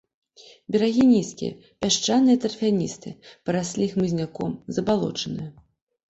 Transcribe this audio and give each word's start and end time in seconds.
Берагі 0.75 1.03
нізкія, 1.09 1.51
пясчаныя 1.83 2.35
і 2.37 2.39
тарфяністыя, 2.45 3.19
параслі 3.49 3.89
хмызняком, 3.91 4.51
забалочаныя. 4.79 5.49